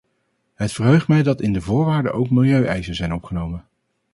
[0.53, 3.65] Het verheugt mij dat in de voorwaarden ook milieueisen zijn opgenomen.